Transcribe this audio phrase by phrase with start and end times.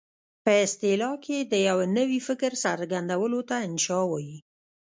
[0.43, 4.37] په اصطلاح کې د یوه نوي فکر څرګندولو ته انشأ وايي.